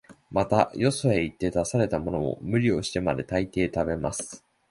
[0.31, 4.43] また、よそへ行って出されたものも、無理をしてまで、大抵食べます